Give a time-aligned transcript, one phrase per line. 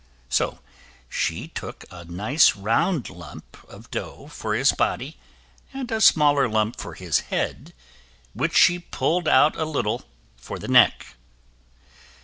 [0.29, 0.57] So
[1.09, 5.17] she took a nice round lump of dough for his body,
[5.75, 7.71] and a smaller lump for his head,
[8.33, 10.03] which she pulled out a little
[10.37, 11.05] for the neck.